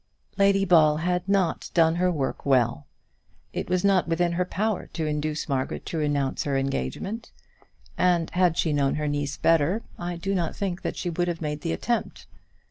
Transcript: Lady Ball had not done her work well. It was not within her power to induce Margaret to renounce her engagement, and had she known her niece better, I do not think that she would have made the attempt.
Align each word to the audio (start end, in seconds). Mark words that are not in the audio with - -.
Lady 0.35 0.65
Ball 0.65 0.97
had 0.97 1.29
not 1.29 1.69
done 1.75 1.97
her 1.97 2.11
work 2.11 2.43
well. 2.43 2.87
It 3.53 3.69
was 3.69 3.85
not 3.85 4.07
within 4.07 4.31
her 4.31 4.45
power 4.45 4.87
to 4.93 5.05
induce 5.05 5.47
Margaret 5.47 5.85
to 5.85 5.99
renounce 5.99 6.41
her 6.45 6.57
engagement, 6.57 7.31
and 7.99 8.31
had 8.31 8.57
she 8.57 8.73
known 8.73 8.95
her 8.95 9.07
niece 9.07 9.37
better, 9.37 9.83
I 9.99 10.15
do 10.15 10.33
not 10.33 10.55
think 10.55 10.81
that 10.81 10.97
she 10.97 11.11
would 11.11 11.27
have 11.27 11.39
made 11.39 11.61
the 11.61 11.71
attempt. 11.71 12.25